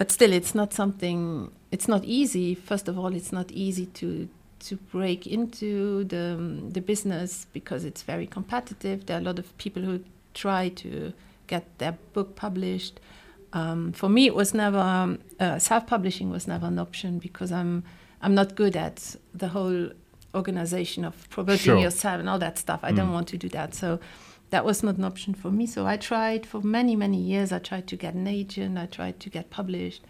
but 0.01 0.09
still, 0.11 0.33
it's 0.33 0.55
not 0.55 0.73
something. 0.73 1.51
It's 1.71 1.87
not 1.87 2.03
easy. 2.05 2.55
First 2.55 2.87
of 2.87 2.97
all, 2.97 3.13
it's 3.13 3.31
not 3.31 3.51
easy 3.51 3.85
to 3.85 4.27
to 4.67 4.75
break 4.91 5.27
into 5.27 6.03
the 6.05 6.25
the 6.75 6.81
business 6.81 7.45
because 7.53 7.85
it's 7.85 8.01
very 8.01 8.25
competitive. 8.25 9.05
There 9.05 9.17
are 9.17 9.21
a 9.21 9.23
lot 9.23 9.37
of 9.37 9.55
people 9.59 9.83
who 9.83 9.99
try 10.33 10.69
to 10.69 11.13
get 11.45 11.63
their 11.77 11.91
book 12.13 12.35
published. 12.35 12.99
Um, 13.53 13.91
for 13.91 14.09
me, 14.09 14.25
it 14.25 14.33
was 14.33 14.53
never 14.55 14.79
um, 14.79 15.19
uh, 15.39 15.59
self-publishing 15.59 16.31
was 16.31 16.47
never 16.47 16.65
an 16.65 16.79
option 16.79 17.19
because 17.19 17.51
I'm 17.51 17.83
I'm 18.23 18.33
not 18.33 18.55
good 18.55 18.75
at 18.75 19.15
the 19.37 19.49
whole 19.49 19.91
organization 20.33 21.05
of 21.05 21.29
promoting 21.29 21.57
Sure. 21.75 21.77
yourself 21.79 22.19
and 22.19 22.27
all 22.27 22.39
that 22.39 22.57
stuff. 22.57 22.79
I 22.81 22.91
don't 22.91 23.09
Mm. 23.09 23.13
want 23.13 23.27
to 23.27 23.37
do 23.37 23.49
that. 23.49 23.75
So 23.75 23.99
that 24.51 24.63
was 24.65 24.83
not 24.83 24.97
an 24.97 25.03
option 25.03 25.33
for 25.33 25.49
me. 25.51 25.65
So 25.65 25.85
I 25.87 25.97
tried 25.97 26.45
for 26.45 26.61
many, 26.61 26.95
many 26.95 27.17
years. 27.17 27.51
I 27.51 27.59
tried 27.59 27.87
to 27.87 27.95
get 27.95 28.13
an 28.13 28.27
agent. 28.27 28.77
I 28.77 28.85
tried 28.85 29.19
to 29.21 29.29
get 29.29 29.49
published. 29.49 30.03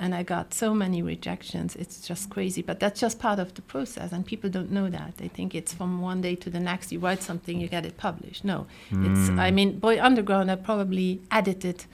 And 0.00 0.12
I 0.12 0.24
got 0.24 0.52
so 0.52 0.74
many 0.74 1.02
rejections. 1.02 1.76
It's 1.76 2.00
just 2.08 2.28
crazy. 2.28 2.62
But 2.62 2.80
that's 2.80 2.98
just 2.98 3.20
part 3.20 3.38
of 3.38 3.54
the 3.54 3.62
process. 3.62 4.10
And 4.12 4.26
people 4.26 4.50
don't 4.50 4.72
know 4.72 4.88
that. 4.90 5.18
They 5.18 5.28
think 5.28 5.54
it's 5.54 5.72
from 5.72 6.00
one 6.00 6.20
day 6.20 6.34
to 6.36 6.50
the 6.50 6.58
next. 6.58 6.90
You 6.90 6.98
write 6.98 7.22
something, 7.22 7.60
you 7.60 7.68
get 7.68 7.86
it 7.86 7.96
published. 7.96 8.44
No. 8.44 8.66
It's, 8.90 9.28
Mm. 9.30 9.38
I 9.38 9.50
mean, 9.52 9.78
Boy 9.78 10.02
Underground, 10.02 10.50
I 10.50 10.56
probably 10.56 11.20
edited 11.30 11.84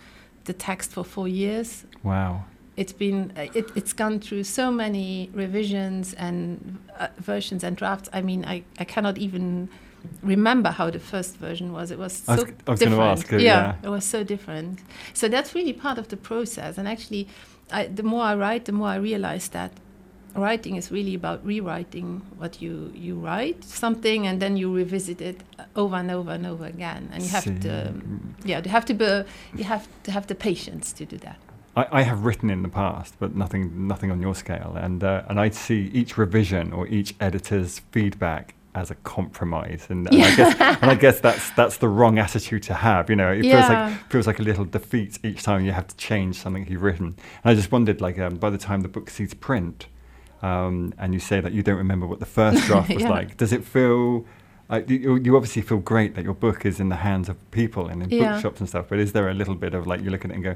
the 0.45 0.55
text 0.55 0.93
for 0.93 1.05
four 1.05 1.29
years 1.29 1.85
Wow. 2.03 2.45
it's 2.77 2.95
been 2.95 3.31
uh, 3.37 3.49
it, 3.53 3.67
it's 3.77 3.93
gone 3.93 4.19
through 4.19 4.45
so 4.45 4.71
many 4.71 5.29
revisions 5.35 6.15
and 6.15 6.79
uh, 6.99 7.09
versions 7.19 7.63
and 7.63 7.77
drafts. 7.77 8.09
I 8.15 8.23
mean, 8.23 8.45
I, 8.47 8.63
I 8.79 8.85
cannot 8.85 9.19
even 9.19 9.69
remember 10.23 10.71
how 10.71 10.91
the 10.91 10.99
first 10.99 11.37
version 11.37 11.73
was. 11.73 11.91
It 11.91 11.99
was 11.99 12.13
so 12.13 12.33
I 12.33 12.37
was, 12.37 12.45
I 12.67 12.71
was 12.71 12.81
different. 12.81 13.03
ask. 13.03 13.33
uh, 13.33 13.37
yeah, 13.37 13.77
it 13.83 13.89
was 13.89 14.05
so 14.05 14.25
different. 14.25 14.81
So 15.15 15.29
that's 15.29 15.55
really 15.55 15.73
part 15.73 15.99
of 15.99 16.09
the 16.09 16.17
process. 16.17 16.79
And 16.79 16.87
actually, 16.89 17.29
I, 17.71 17.87
the 17.87 18.03
more 18.03 18.23
I 18.23 18.35
write, 18.35 18.65
the 18.65 18.73
more 18.73 18.89
I 18.89 18.97
realize 18.97 19.49
that 19.49 19.73
writing 20.35 20.77
is 20.77 20.91
really 20.93 21.15
about 21.15 21.45
rewriting 21.45 22.23
what 22.39 22.63
you 22.63 22.93
you 22.95 23.17
write 23.17 23.65
something 23.65 24.29
and 24.29 24.41
then 24.41 24.57
you 24.57 24.73
revisit 24.73 25.21
it 25.21 25.43
over 25.75 25.97
and 25.97 26.11
over 26.11 26.31
and 26.31 26.47
over 26.47 26.67
again 26.67 27.09
and 27.13 27.23
you 27.23 27.29
have 27.31 27.43
See. 27.43 27.59
to 27.59 27.93
yeah 28.45 28.61
you 28.65 28.71
have 28.71 28.85
to 28.85 28.95
be 28.95 29.25
you 29.57 29.65
have 29.65 29.89
to 30.05 30.13
have 30.13 30.29
the 30.29 30.37
patience 30.37 30.93
to 30.93 31.05
do 31.05 31.17
that 31.19 31.37
I, 31.77 31.87
I 31.93 32.03
have 32.03 32.25
written 32.25 32.51
in 32.51 32.63
the 32.63 32.69
past, 32.69 33.15
but 33.21 33.37
nothing, 33.37 33.87
nothing 33.87 34.11
on 34.11 34.21
your 34.21 34.35
scale. 34.35 34.77
And 34.77 35.05
uh, 35.05 35.23
and 35.29 35.39
I 35.39 35.51
see 35.51 35.89
each 35.95 36.19
revision 36.19 36.73
or 36.73 36.89
each 36.89 37.15
editor's 37.21 37.79
feedback 37.93 38.55
as 38.75 38.91
a 38.91 38.95
compromise, 38.97 39.87
and, 39.89 40.07
and 40.09 40.23
I 40.23 40.37
guess 40.37 40.55
and 40.83 40.91
I 40.91 40.95
guess 40.95 41.21
that's 41.21 41.51
that's 41.57 41.77
the 41.79 41.89
wrong 41.89 42.19
attitude 42.19 42.63
to 42.65 42.75
have. 42.75 43.11
You 43.11 43.17
know, 43.17 43.31
it 43.33 43.43
feels 43.43 43.69
like 43.69 44.11
feels 44.11 44.27
like 44.27 44.39
a 44.39 44.43
little 44.43 44.65
defeat 44.65 45.19
each 45.25 45.43
time 45.43 45.65
you 45.65 45.73
have 45.73 45.89
to 45.89 45.97
change 45.97 46.37
something 46.37 46.67
you've 46.69 46.83
written. 46.83 47.17
And 47.43 47.51
I 47.51 47.55
just 47.55 47.73
wondered, 47.73 48.01
like, 48.01 48.19
um, 48.19 48.37
by 48.37 48.51
the 48.51 48.59
time 48.59 48.83
the 48.83 48.89
book 48.89 49.11
sees 49.11 49.35
print, 49.35 49.87
um, 50.43 50.95
and 50.99 51.13
you 51.15 51.21
say 51.21 51.41
that 51.41 51.53
you 51.53 51.63
don't 51.63 51.77
remember 51.79 52.07
what 52.07 52.21
the 52.21 52.27
first 52.27 52.65
draft 52.67 52.95
was 52.95 53.03
Yeah. 53.03 53.11
like, 53.11 53.37
does 53.37 53.53
it 53.53 53.65
feel? 53.65 54.25
Like 54.69 54.89
you, 54.89 55.17
you 55.17 55.35
obviously 55.35 55.63
feel 55.63 55.79
great 55.79 56.15
that 56.15 56.23
your 56.23 56.35
book 56.35 56.65
is 56.65 56.79
in 56.79 56.91
the 56.91 56.97
hands 56.97 57.29
of 57.29 57.37
people 57.51 57.89
and 57.89 58.05
in 58.05 58.11
Yeah. 58.11 58.31
bookshops 58.33 58.61
and 58.61 58.69
stuff. 58.69 58.87
But 58.89 59.01
is 59.01 59.11
there 59.13 59.29
a 59.29 59.35
little 59.35 59.57
bit 59.57 59.75
of 59.75 59.89
like 59.89 60.01
you 60.01 60.11
look 60.11 60.25
at 60.25 60.31
it 60.31 60.35
and 60.35 60.45
go, 60.45 60.55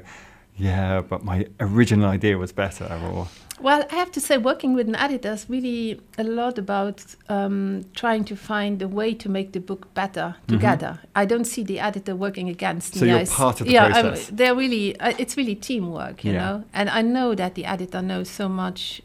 yeah, 0.57 1.01
but 1.01 1.23
my 1.23 1.47
original 1.59 2.09
idea 2.09 2.37
was 2.37 2.51
better, 2.53 2.85
or 3.13 3.27
Well, 3.59 3.83
I 3.91 3.95
have 3.95 4.11
to 4.11 4.19
say, 4.19 4.37
working 4.37 4.73
with 4.75 4.87
an 4.87 4.95
editor 4.95 5.31
is 5.33 5.49
really 5.49 5.99
a 6.17 6.23
lot 6.23 6.57
about 6.57 7.03
um, 7.29 7.85
trying 7.93 8.25
to 8.25 8.35
find 8.35 8.81
a 8.81 8.87
way 8.87 9.13
to 9.15 9.29
make 9.29 9.51
the 9.53 9.59
book 9.59 9.93
better 9.93 10.35
together. 10.47 10.99
I 11.15 11.25
don't 11.25 11.45
see 11.45 11.63
the 11.63 11.79
editor 11.79 12.15
working 12.15 12.49
against 12.49 12.93
Mm-hmm. 12.93 12.99
So 12.99 13.05
me. 13.05 13.11
you're 13.11 13.19
I 13.19 13.21
s- 13.23 13.35
part 13.35 13.61
of 13.61 13.67
the 13.67 13.73
yeah, 13.73 13.89
process. 14.01 14.29
they're 14.33 14.55
really. 14.55 14.99
Uh, 14.99 15.13
it's 15.17 15.35
really 15.37 15.55
teamwork, 15.55 16.23
you 16.25 16.33
Yeah. 16.33 16.39
know. 16.43 16.63
And 16.73 16.89
I 16.89 17.01
know 17.01 17.35
that 17.35 17.55
the 17.55 17.65
editor 17.65 18.01
knows 18.01 18.29
so 18.29 18.47
much 18.49 19.01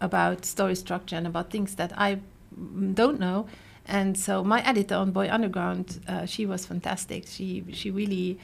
about 0.00 0.44
story 0.44 0.74
structure 0.74 1.16
and 1.16 1.26
about 1.26 1.50
things 1.50 1.74
that 1.76 1.92
I 1.96 2.18
mm, 2.58 2.94
don't 2.94 3.18
know. 3.20 3.46
And 3.86 4.16
so 4.16 4.44
my 4.44 4.60
editor 4.66 4.94
on 4.96 5.10
Boy 5.12 5.28
Underground, 5.30 6.00
uh, 6.08 6.24
she 6.26 6.46
was 6.46 6.66
fantastic. 6.66 7.26
She 7.26 7.64
she 7.72 7.90
really. 7.90 8.38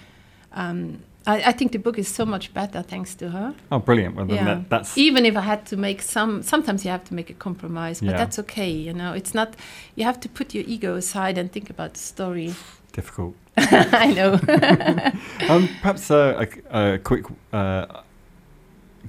Um, 0.53 1.01
I, 1.27 1.43
I 1.51 1.53
think 1.53 1.73
the 1.73 1.79
book 1.79 1.99
is 1.99 2.09
so 2.09 2.25
much 2.25 2.53
better 2.55 2.83
thanks 2.83 3.15
to 3.17 3.31
her 3.31 3.55
oh, 3.73 3.79
brilliant. 3.79 4.15
Well, 4.17 4.27
then 4.27 4.37
yeah. 4.37 4.45
that, 4.45 4.71
that's 4.71 4.97
even 4.99 5.25
if 5.27 5.37
I 5.37 5.41
had 5.41 5.67
to 5.67 5.77
make 5.77 6.03
some. 6.03 6.43
Sometimes 6.43 6.85
you 6.85 6.91
have 6.91 7.05
to 7.05 7.15
make 7.15 7.31
a 7.31 7.35
compromise, 7.35 8.01
but 8.01 8.11
Yeah. 8.11 8.17
that's 8.19 8.39
okay. 8.39 8.71
You 8.71 8.93
know, 8.93 9.13
it's 9.13 9.35
not. 9.35 9.55
You 9.97 10.05
have 10.05 10.19
to 10.21 10.29
put 10.29 10.55
your 10.55 10.65
ego 10.67 10.95
aside 10.97 11.39
and 11.39 11.51
think 11.51 11.71
about 11.71 11.93
the 11.95 12.01
story. 12.01 12.55
difficult. 12.93 13.35
I 13.57 14.13
know. 14.19 14.33
um, 15.51 15.69
perhaps 15.83 16.11
uh, 16.11 16.47
a, 16.71 16.95
a 16.95 16.99
quick 16.99 17.25
uh, 17.53 17.87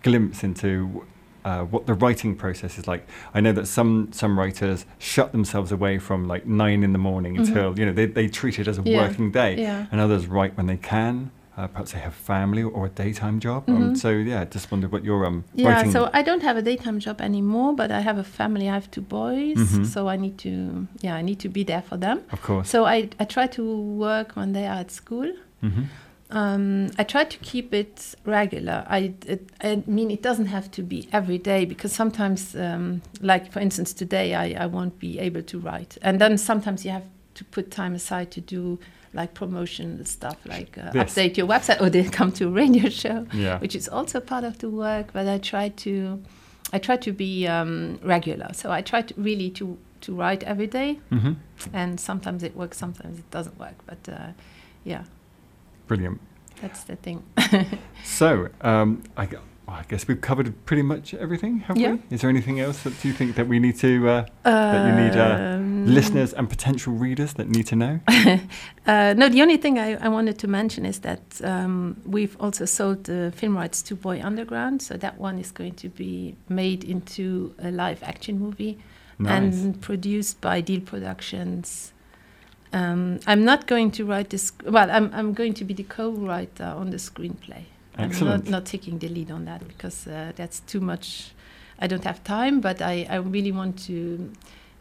glimpse 0.03 0.43
into 0.43 1.05
uh, 1.45 1.63
what 1.63 1.85
the 1.87 1.93
writing 1.93 2.35
process 2.35 2.77
is 2.77 2.87
like. 2.87 3.07
I 3.33 3.39
know 3.41 3.53
that 3.53 3.67
some 3.67 4.09
some 4.11 4.37
writers 4.37 4.85
shut 4.99 5.31
themselves 5.31 5.71
away 5.71 5.99
from 5.99 6.27
like 6.27 6.45
nine 6.45 6.83
in 6.83 6.91
the 6.91 6.99
morning 6.99 7.35
Mhm. 7.35 7.39
until 7.47 7.79
you 7.79 7.85
know 7.85 7.93
they, 7.93 8.05
they 8.05 8.27
treat 8.27 8.59
it 8.59 8.67
as 8.67 8.77
a 8.77 8.81
Yeah. 8.83 9.07
working 9.07 9.31
day, 9.31 9.55
yeah. 9.57 9.85
and 9.91 10.01
others 10.01 10.27
write 10.27 10.57
when 10.57 10.67
they 10.67 10.77
can. 10.77 11.31
Uh, 11.57 11.65
perhaps 11.67 11.91
they 11.91 11.99
have 11.99 12.13
family 12.13 12.61
or 12.61 12.85
a 12.85 12.89
daytime 12.89 13.39
job. 13.39 13.67
Um, 13.67 13.89
Mhm. 13.93 13.97
so 13.97 14.09
yeah, 14.11 14.45
just 14.45 14.69
wondered 14.71 14.91
what 14.91 15.03
your 15.03 15.25
um 15.25 15.43
Yeah, 15.55 15.69
writing. 15.69 15.91
so 15.91 16.09
I 16.13 16.21
don't 16.21 16.43
have 16.43 16.55
a 16.55 16.61
daytime 16.61 16.99
job 16.99 17.19
anymore, 17.19 17.73
but 17.75 17.89
I 17.91 18.01
have 18.01 18.19
a 18.19 18.23
family. 18.23 18.69
I 18.69 18.73
have 18.73 18.91
two 18.91 19.01
boys, 19.01 19.57
Mhm. 19.57 19.85
so 19.85 20.07
I 20.07 20.17
need 20.17 20.37
to, 20.39 20.87
yeah, 21.01 21.15
I 21.15 21.23
need 21.23 21.39
to 21.39 21.49
be 21.49 21.63
there 21.63 21.81
for 21.81 21.97
them. 21.97 22.19
of 22.31 22.41
course. 22.43 22.69
So 22.69 22.85
I, 22.85 23.09
I 23.19 23.25
try 23.25 23.47
to 23.47 23.63
work 24.07 24.35
when 24.35 24.53
they 24.53 24.67
are 24.67 24.79
at 24.79 24.91
school. 24.91 25.31
hmm 25.61 25.83
Um, 26.29 26.89
I 26.99 27.03
try 27.05 27.23
to 27.23 27.37
keep 27.39 27.73
it 27.73 28.13
regular. 28.25 28.83
I, 28.89 29.13
it, 29.25 29.49
I 29.63 29.81
mean, 29.87 30.11
it 30.11 30.21
doesn't 30.21 30.47
have 30.47 30.69
to 30.71 30.83
be 30.83 31.07
every 31.13 31.37
day 31.37 31.63
because 31.65 31.93
sometimes, 31.95 32.53
um, 32.53 33.01
like 33.21 33.49
for 33.53 33.61
instance, 33.61 33.93
today 33.93 34.35
I, 34.35 34.63
I 34.63 34.65
won't 34.65 34.99
be 34.99 35.19
able 35.19 35.41
to 35.43 35.57
write. 35.57 35.97
And 36.01 36.19
then 36.19 36.37
sometimes 36.37 36.83
you 36.83 36.91
have 36.91 37.05
to 37.35 37.45
put 37.45 37.71
time 37.71 37.95
aside 37.95 38.29
to 38.31 38.41
do 38.41 38.77
like 39.13 39.33
promotion 39.33 40.05
stuff, 40.05 40.37
like 40.45 40.77
uh, 40.77 40.91
update 40.93 41.37
your 41.37 41.47
website 41.47 41.81
or 41.81 41.89
they 41.89 42.03
come 42.19 42.31
to 42.33 42.47
a 42.47 42.51
radio 42.51 42.89
show, 42.89 43.25
Yeah. 43.33 43.59
which 43.59 43.75
is 43.75 43.87
also 43.89 44.19
part 44.19 44.43
of 44.43 44.57
the 44.59 44.69
work. 44.69 45.07
But 45.13 45.27
I 45.27 45.37
try 45.37 45.69
to, 45.69 46.21
I 46.73 46.79
try 46.79 46.97
to 46.97 47.11
be 47.11 47.47
um, 47.47 47.99
regular. 48.03 48.53
So 48.53 48.71
I 48.71 48.81
try 48.81 49.01
to 49.01 49.13
really 49.17 49.49
to, 49.51 49.77
to 50.01 50.13
write 50.15 50.43
every 50.43 50.67
day. 50.67 50.99
hmm 51.09 51.33
And 51.73 51.99
sometimes 51.99 52.43
it 52.43 52.55
works, 52.55 52.77
sometimes 52.77 53.19
it 53.19 53.29
doesn't 53.31 53.57
work. 53.59 53.75
But 53.85 54.07
uh, 54.13 54.31
yeah, 54.83 55.03
Brilliant. 55.87 56.19
that's 56.61 56.83
the 56.83 56.95
thing. 56.95 57.23
So, 58.03 58.49
um, 58.61 59.03
I, 59.17 59.27
well, 59.67 59.75
I 59.77 59.83
guess 59.89 60.07
we've 60.07 60.21
covered 60.21 60.65
pretty 60.65 60.81
much 60.81 61.13
everything, 61.13 61.59
have 61.67 61.77
Yeah. 61.77 61.91
we? 61.93 61.99
Is 62.15 62.21
there 62.21 62.29
anything 62.29 62.59
else 62.59 62.83
that 62.83 63.03
you 63.03 63.11
think 63.13 63.35
that 63.35 63.47
we 63.47 63.59
need 63.59 63.75
to, 63.79 64.07
uh, 64.09 64.25
That 64.43 64.87
you 64.87 65.03
need, 65.03 65.15
uh, 65.17 65.55
Um, 65.57 65.85
listeners 65.85 66.33
and 66.33 66.49
potential 66.49 66.93
readers 66.93 67.33
that 67.33 67.49
need 67.49 67.67
to 67.67 67.75
know? 67.75 67.99
Uh, 68.87 69.13
no, 69.17 69.27
the 69.27 69.41
only 69.41 69.57
thing 69.57 69.77
I, 69.77 69.95
I 69.95 70.07
wanted 70.07 70.37
to 70.39 70.47
mention 70.47 70.85
is 70.85 70.99
that 70.99 71.41
um, 71.43 71.97
we've 72.05 72.37
also 72.39 72.63
sold 72.63 73.03
the 73.03 73.33
film 73.35 73.57
rights 73.57 73.81
to 73.81 73.95
Boy 73.95 74.21
Underground, 74.23 74.81
so 74.81 74.95
that 74.95 75.19
one 75.19 75.37
is 75.39 75.51
going 75.51 75.73
to 75.73 75.89
be 75.89 76.37
made 76.47 76.85
into 76.85 77.53
a 77.59 77.69
live 77.69 78.01
action 78.03 78.39
movie 78.39 78.77
Nice. 79.19 79.31
and 79.61 79.81
produced 79.81 80.39
by 80.39 80.61
Deal 80.61 80.79
Productions. 80.79 81.91
Um, 82.71 83.19
I'm 83.27 83.43
not 83.43 83.67
going 83.67 83.91
to 83.91 84.05
write 84.05 84.29
this. 84.29 84.53
Well, 84.63 84.89
I'm, 84.89 85.11
I'm 85.13 85.33
going 85.33 85.53
to 85.55 85.65
be 85.65 85.73
the 85.73 85.83
co-writer 85.83 86.63
on 86.77 86.89
the 86.91 86.97
screenplay. 86.97 87.63
I'm 87.97 88.11
not, 88.25 88.47
not 88.47 88.65
taking 88.65 88.99
the 88.99 89.07
lead 89.09 89.31
on 89.31 89.45
that 89.45 89.67
because 89.67 90.07
uh, 90.07 90.31
that's 90.35 90.59
too 90.61 90.79
much. 90.81 91.31
I 91.79 91.87
don't 91.87 92.03
have 92.03 92.23
time, 92.23 92.59
but 92.61 92.81
I, 92.81 93.05
I 93.09 93.15
really 93.17 93.51
want 93.51 93.77
to 93.87 94.31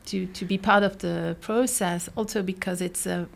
to 0.07 0.27
to 0.27 0.45
be 0.45 0.59
part 0.59 0.83
of 0.83 0.99
the 0.99 1.37
process. 1.41 2.09
Also 2.17 2.43
because 2.43 2.81
it's 2.85 3.07
a 3.07 3.27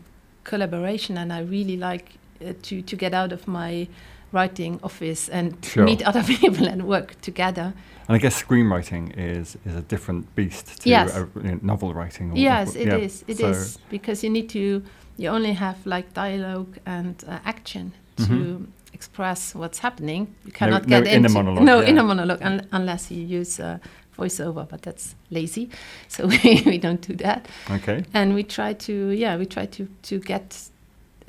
collaboration, 0.43 1.17
and 1.17 1.31
I 1.31 1.41
really 1.41 1.77
like 1.77 2.05
uh, 2.41 2.53
to 2.63 2.81
to 2.81 2.95
get 2.95 3.13
out 3.13 3.31
of 3.31 3.47
my 3.47 3.87
writing 4.33 4.79
office 4.83 5.29
and 5.29 5.53
Sure. 5.63 5.83
meet 5.85 6.01
other 6.07 6.23
people 6.37 6.67
and 6.67 6.83
work 6.83 7.19
together. 7.21 7.73
And 8.07 8.15
I 8.15 8.17
guess 8.17 8.41
screenwriting 8.43 9.13
is, 9.17 9.57
is 9.65 9.75
a 9.75 9.81
different 9.81 10.33
beast 10.35 10.81
to 10.81 10.89
Yes. 10.89 11.15
uh, 11.15 11.25
you 11.35 11.41
know, 11.51 11.59
novel 11.61 11.93
writing. 11.93 12.31
Or, 12.31 12.37
yes, 12.37 12.75
it 12.75 12.87
is. 12.87 13.23
yeah. 13.27 13.33
It 13.35 13.39
is 13.41 13.73
So- 13.73 13.79
because 13.89 14.23
you 14.23 14.29
need 14.33 14.49
to. 14.49 14.81
You 15.17 15.29
only 15.29 15.53
have 15.53 15.75
like 15.85 16.13
dialogue 16.13 16.77
and 16.85 17.23
uh, 17.27 17.39
action 17.45 17.91
to 18.17 18.23
Mhm. 18.23 18.65
Express 19.01 19.55
what's 19.55 19.79
happening. 19.79 20.21
You 20.45 20.51
cannot 20.51 20.83
no 20.83 21.01
get 21.01 21.07
inner 21.07 21.25
into 21.25 21.29
monologue, 21.29 21.63
no 21.63 21.81
yeah. 21.81 21.89
inner 21.89 22.03
monologue 22.03 22.41
un- 22.43 22.67
unless 22.71 23.09
you 23.09 23.23
use 23.39 23.59
uh, 23.59 23.79
voiceover, 24.15 24.63
but 24.69 24.83
that's 24.83 25.15
lazy. 25.31 25.69
So 26.07 26.27
we, 26.27 26.61
we 26.65 26.77
don't 26.77 27.01
do 27.01 27.15
that. 27.15 27.47
Okay. 27.77 28.03
And 28.13 28.35
we 28.35 28.43
try 28.43 28.73
to 28.73 28.93
yeah 29.23 29.37
we 29.37 29.45
try 29.45 29.65
to 29.65 29.87
to 30.09 30.19
get 30.19 30.69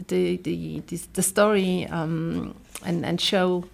the 0.08 0.36
the 0.36 0.80
this, 0.86 1.08
the 1.14 1.22
story 1.22 1.86
um, 1.86 2.54
and 2.84 3.04
and 3.04 3.20
show. 3.20 3.64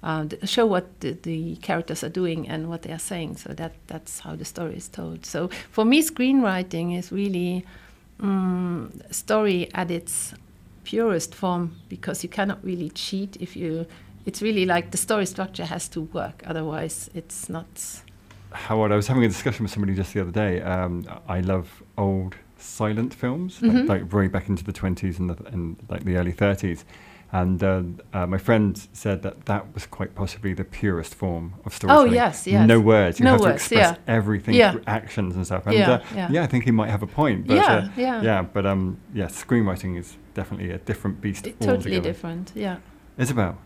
Uh, 0.00 0.28
show 0.44 0.64
what 0.64 0.84
the, 1.00 1.10
the 1.22 1.56
characters 1.56 2.04
are 2.04 2.12
doing 2.12 2.48
and 2.48 2.68
what 2.68 2.82
they 2.82 2.92
are 2.92 3.00
saying, 3.00 3.36
so 3.36 3.52
that 3.52 3.72
that's 3.88 4.20
how 4.20 4.36
the 4.36 4.44
story 4.44 4.76
is 4.76 4.88
told. 4.88 5.26
So 5.26 5.48
for 5.72 5.84
me, 5.84 6.02
screenwriting 6.02 6.96
is 6.96 7.10
really 7.10 7.64
um, 8.20 8.92
story 9.10 9.68
at 9.74 9.90
its 9.90 10.34
purest 10.92 11.34
form 11.34 11.76
because 11.90 12.22
you 12.22 12.30
cannot 12.30 12.58
really 12.64 12.88
cheat 12.90 13.36
if 13.40 13.54
you. 13.56 13.84
It's 14.24 14.40
really 14.42 14.64
like 14.64 14.90
the 14.90 14.96
story 14.96 15.26
structure 15.26 15.66
has 15.66 15.86
to 15.88 16.00
work, 16.00 16.42
otherwise 16.46 17.10
it's 17.14 17.48
not. 17.50 17.66
Howard, 18.52 18.92
I 18.92 18.96
was 18.96 19.06
having 19.06 19.24
a 19.24 19.28
discussion 19.28 19.64
with 19.64 19.72
somebody 19.72 19.94
just 19.94 20.14
the 20.14 20.20
other 20.22 20.30
day. 20.30 20.62
Um, 20.62 21.04
I 21.28 21.40
love 21.40 21.82
old 21.98 22.36
silent 22.56 23.12
films, 23.14 23.60
Mhm. 23.60 23.86
like, 23.88 24.02
like 24.02 24.12
way 24.12 24.28
back 24.28 24.48
into 24.48 24.64
the 24.64 24.72
20s 24.72 25.18
and, 25.18 25.28
the, 25.30 25.36
and 25.52 25.76
like 25.90 26.04
the 26.04 26.16
early 26.16 26.32
30s. 26.32 26.84
And 27.30 27.62
uh, 27.62 27.82
uh, 28.14 28.26
my 28.26 28.38
friend 28.38 28.78
said 28.94 29.20
that 29.22 29.44
that 29.44 29.74
was 29.74 29.84
quite 29.86 30.14
possibly 30.14 30.54
the 30.54 30.64
purest 30.64 31.14
form 31.14 31.54
of 31.66 31.74
storytelling. 31.74 32.08
Oh, 32.10 32.12
yes, 32.12 32.46
yes. 32.46 32.66
No 32.66 32.80
words. 32.80 33.18
You 33.20 33.24
No 33.24 33.32
have 33.32 33.40
words, 33.40 33.50
to 33.68 33.74
express 33.76 33.96
yeah. 33.98 34.14
everything 34.16 34.54
Yeah. 34.54 34.72
through 34.72 34.84
actions 34.86 35.36
and 35.36 35.44
stuff. 35.44 35.66
And 35.66 35.74
Yeah, 35.74 35.90
uh, 35.90 36.28
yeah. 36.30 36.42
I 36.42 36.46
think 36.46 36.64
he 36.64 36.70
might 36.70 36.88
have 36.90 37.02
a 37.02 37.06
point. 37.06 37.46
But, 37.46 37.56
yeah, 37.56 37.64
uh, 37.74 37.88
yeah, 37.98 38.22
yeah, 38.22 38.42
but 38.42 38.64
um, 38.64 38.96
yeah, 39.12 39.26
screenwriting 39.26 39.98
is 39.98 40.16
definitely 40.32 40.70
a 40.70 40.78
different 40.78 41.20
beast 41.20 41.46
It- 41.46 41.60
totally 41.60 42.00
different. 42.00 42.52
Yeah. 42.54 42.76
Isabelle, 43.18 43.58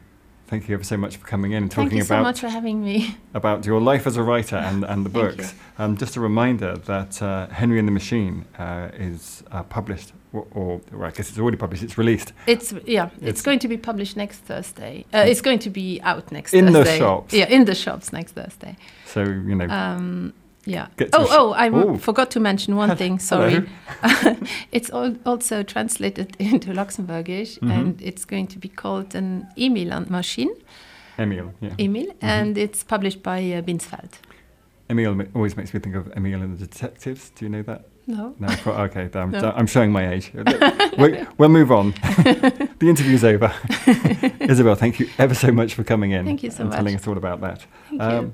thank 0.52 0.68
you 0.68 0.74
ever 0.74 0.84
so 0.84 0.98
much 0.98 1.16
for 1.16 1.26
coming 1.26 1.52
in 1.52 1.62
and 1.62 1.70
talking 1.70 1.98
about. 1.98 2.08
Thank 2.08 2.10
you 2.10 2.16
so 2.18 2.22
much 2.22 2.40
for 2.40 2.48
having 2.50 2.84
me. 2.84 3.16
about 3.34 3.64
your 3.64 3.80
life 3.80 4.06
as 4.06 4.18
a 4.18 4.22
writer 4.22 4.56
and, 4.56 4.84
and 4.84 5.02
the 5.06 5.08
books. 5.20 5.54
Um, 5.78 5.96
just 5.96 6.16
a 6.16 6.20
reminder 6.20 6.76
that 6.76 7.22
uh, 7.22 7.46
Henri 7.46 7.78
and 7.78 7.88
the 7.88 7.92
Machine 7.92 8.44
uh, 8.58 8.90
is 8.92 9.42
uh, 9.50 9.62
published, 9.62 10.12
or, 10.34 10.46
or 10.50 10.80
well, 10.92 11.08
I 11.08 11.10
guess 11.10 11.30
it's 11.30 11.38
already 11.38 11.56
published. 11.56 11.82
It's 11.82 11.96
released 11.96 12.34
It's 12.46 12.74
yeah, 12.84 13.06
it's, 13.16 13.22
It's- 13.22 13.42
going 13.42 13.60
to 13.60 13.68
be 13.68 13.78
published 13.78 14.14
next 14.14 14.40
Thursday. 14.40 15.06
Uh, 15.14 15.24
it's 15.26 15.40
going 15.40 15.60
to 15.60 15.70
be 15.70 16.00
out 16.02 16.30
next 16.30 16.52
In 16.52 16.66
the 16.70 16.84
shops. 16.84 17.32
Yeah, 17.32 17.46
in 17.46 17.64
the 17.64 17.74
shops 17.74 18.12
next 18.12 18.32
Thursday. 18.32 18.76
so 19.06 19.22
you 19.22 19.54
know. 19.54 19.68
Um, 19.68 20.34
yeah. 20.64 20.86
Oh, 21.12 21.26
oh, 21.30 21.52
I 21.52 21.68
Ooh. 21.70 21.96
forgot 21.98 22.30
to 22.32 22.40
mention 22.40 22.76
one 22.76 22.96
thing. 23.00 23.18
Sorry. 23.18 23.62
it's 24.72 24.90
al- 24.90 25.16
also 25.26 25.62
translated 25.62 26.36
into 26.38 26.72
Luxembourgish, 26.72 27.58
Mhm. 27.60 27.70
and 27.70 28.02
it's 28.02 28.24
going 28.24 28.46
to 28.48 28.58
be 28.58 28.68
called 28.68 29.14
an 29.14 29.46
Emilan 29.56 30.08
machine, 30.10 30.50
Emil, 31.18 31.52
yeah. 31.60 31.74
Emil, 31.78 32.06
Mm-hmm. 32.06 32.26
and 32.26 32.58
it's 32.58 32.84
published 32.84 33.22
by 33.22 33.38
uh, 33.52 33.62
Binsfeld. 33.62 34.10
Emil 34.88 35.14
ma- 35.14 35.24
always 35.34 35.56
makes 35.56 35.72
me 35.74 35.80
think 35.80 35.94
of 35.96 36.12
Emil 36.16 36.42
and 36.42 36.58
the 36.58 36.66
Detectives. 36.66 37.30
Do 37.36 37.44
you 37.44 37.50
know 37.50 37.62
that? 37.62 37.84
No. 38.06 38.34
No, 38.40 38.48
okay, 38.66 39.08
I'm, 39.14 39.30
No. 39.30 39.52
I'm 39.56 39.66
showing 39.68 39.92
my 39.92 40.12
age. 40.12 40.32
we, 40.98 41.24
we'll 41.38 41.48
move 41.48 41.70
on. 41.70 41.92
the 42.80 42.88
interview's 42.88 43.22
over. 43.24 43.52
Isabelle, 44.40 44.74
thank 44.74 44.98
you 44.98 45.08
ever 45.18 45.34
so 45.34 45.52
much 45.52 45.74
for 45.74 45.84
coming 45.84 46.10
in 46.10 46.24
Thank 46.24 46.42
you 46.42 46.50
so 46.50 46.64
much. 46.64 46.72
and 46.72 46.72
telling 46.72 46.94
us 46.96 47.06
all 47.06 47.16
about 47.16 47.40
that. 47.42 47.64
Thank 47.90 48.02
Um, 48.02 48.24
you. 48.24 48.32